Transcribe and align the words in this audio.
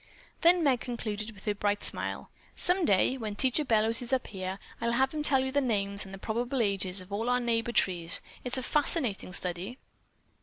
Then 0.41 0.63
Meg 0.63 0.79
concluded 0.79 1.29
with 1.31 1.45
her 1.45 1.53
bright 1.53 1.83
smile: 1.83 2.31
"Some 2.55 2.85
day, 2.85 3.19
when 3.19 3.35
Teacher 3.35 3.63
Bellows 3.63 4.01
is 4.01 4.11
up 4.11 4.25
here, 4.25 4.57
I'll 4.81 4.93
have 4.93 5.13
him 5.13 5.21
tell 5.21 5.41
you 5.45 5.51
the 5.51 5.61
names 5.61 6.07
and 6.07 6.19
probable 6.23 6.59
ages 6.63 7.01
of 7.01 7.13
all 7.13 7.29
our 7.29 7.39
neighbor 7.39 7.71
trees! 7.71 8.19
It's 8.43 8.57
a 8.57 8.63
fascinating 8.63 9.31
study." 9.31 9.77